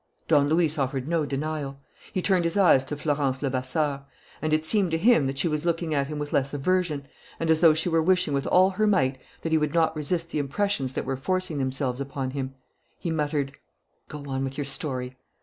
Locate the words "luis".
0.49-0.79